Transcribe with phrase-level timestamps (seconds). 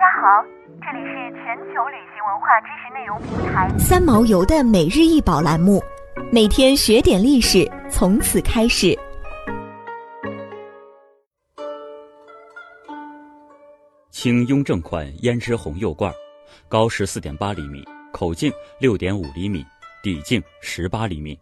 [0.00, 0.42] 家好，
[0.80, 5.78] 这里是全球旅行文化知识内容平台三毛游的每日一宝栏目，
[6.32, 8.98] 每天学点历史，从此开始。
[14.10, 16.10] 清雍正款胭脂红釉罐，
[16.66, 19.62] 高十四点八厘米，口径六点五厘米，
[20.02, 21.38] 底径十八厘米，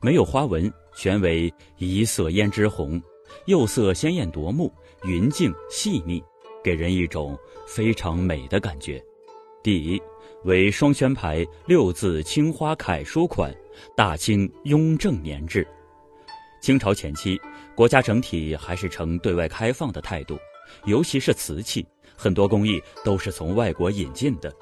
[0.00, 3.00] 没有花纹，全为一色胭脂红，
[3.46, 4.68] 釉色鲜艳夺目，
[5.04, 6.20] 匀净细腻。
[6.62, 9.02] 给人一种非常美的感觉。
[9.62, 10.00] 第一
[10.44, 13.54] 为双圈牌六字青花楷书款，
[13.96, 15.66] 大清雍正年制。
[16.62, 17.40] 清朝前期，
[17.74, 20.38] 国家整体还是呈对外开放的态度，
[20.84, 21.86] 尤其是瓷器，
[22.16, 24.52] 很多工艺都是从外国引进的，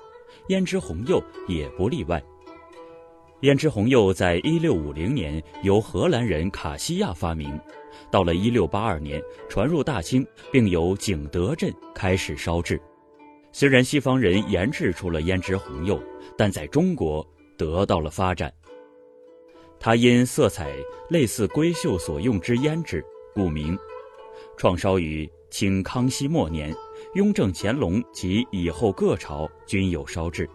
[0.49, 2.23] 胭脂红釉也不例外。
[3.42, 7.56] 胭脂红釉在一六五零年由荷兰人卡西亚发明。
[8.10, 12.80] 到了一六八二年，传入大清，并由景德镇开始烧制。
[13.52, 16.02] 虽然西方人研制出了胭脂红釉，
[16.37, 17.24] 但在中国
[17.57, 18.52] 得到了发展。
[19.79, 20.74] 它因色彩
[21.09, 23.04] 类似闺秀所用之胭脂，
[23.35, 23.79] 故名。
[24.57, 26.74] 创烧于清康熙末年，
[27.15, 30.48] 雍正、乾隆及以后各朝均有烧制。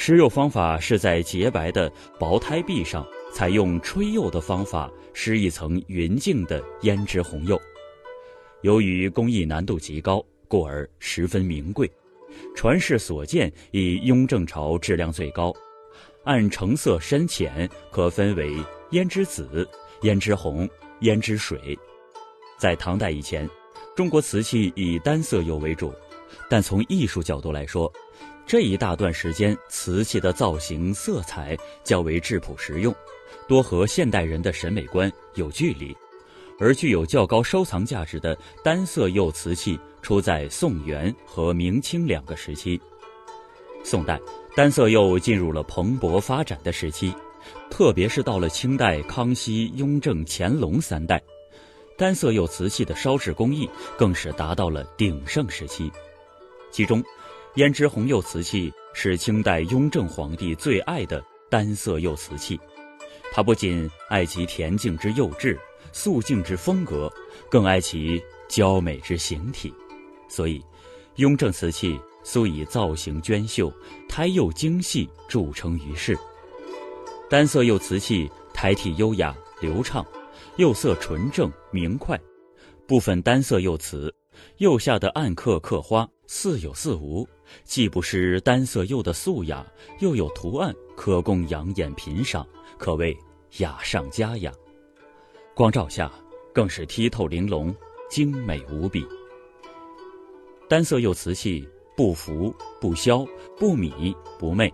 [0.00, 3.04] 施釉方法是在洁白的薄胎壁上。
[3.34, 7.60] 采用吹釉的方法施一层匀净的胭脂红釉，
[8.62, 11.90] 由于工艺难度极高，故而十分名贵。
[12.54, 15.52] 传世所见，以雍正朝质量最高。
[16.24, 18.56] 按成色深浅，可分为
[18.92, 19.68] 胭脂紫、
[20.00, 20.66] 胭脂红、
[21.00, 21.76] 胭脂水。
[22.56, 23.48] 在唐代以前，
[23.96, 25.92] 中国瓷器以单色釉为主，
[26.48, 27.92] 但从艺术角度来说，
[28.48, 31.54] 这一大段时间瓷器的造型色彩
[31.84, 32.94] 较为质朴实用。
[33.46, 35.94] 多和现代人的审美观有距离，
[36.58, 42.80] 而具有较高收藏价值的单色釉瓷器出在宋元和明清两个时期。
[43.84, 44.18] 宋代
[44.56, 47.12] 单色釉进入了蓬勃发展的时期，
[47.68, 51.22] 特别是到了清代康熙、雍正、乾隆三代，
[51.98, 53.68] 单色釉瓷器的烧制工艺
[53.98, 55.92] 更是达到了鼎盛时期。
[56.70, 57.02] 其中，
[57.58, 61.20] 胭脂红釉瓷器是清代雍正皇帝最爱的
[61.50, 62.56] 单色釉瓷器。
[63.32, 65.58] 他不仅爱其恬静之釉质、
[65.92, 67.12] 素净之风格，
[67.50, 69.74] 更爱其娇美之形体，
[70.28, 70.62] 所以，
[71.16, 73.72] 雍正瓷器素以造型娟秀、
[74.08, 76.16] 胎釉精细著称于世。
[77.28, 80.06] 单色釉瓷器胎体优雅流畅，
[80.58, 82.16] 釉色纯正明快。
[82.86, 84.14] 部分单色釉瓷
[84.58, 87.26] 釉下的暗刻刻花似有似无，
[87.64, 89.66] 既不失单色釉的素雅，
[89.98, 92.46] 又有图案可供养眼品赏。
[92.76, 93.16] 可谓
[93.56, 94.52] 雅上加雅，
[95.54, 96.12] 光照下
[96.52, 97.74] 更是剔透玲珑，
[98.10, 99.04] 精美无比。
[100.68, 101.66] 单色釉瓷器
[101.96, 104.72] 不浮不消不米不媚，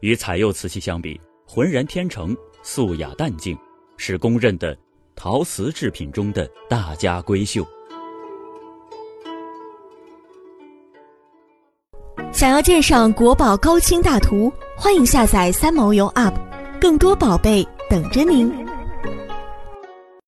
[0.00, 3.58] 与彩釉瓷器相比，浑然天成，素雅淡静，
[3.96, 4.76] 是公认的
[5.16, 7.66] 陶瓷制品中的大家闺秀。
[12.42, 16.32] 想要鉴赏国宝高清大图，欢迎下载三毛游 UP，。
[16.80, 18.52] 更多宝贝等着您。